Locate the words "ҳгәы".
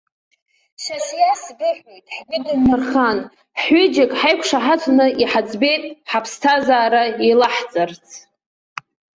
2.15-2.37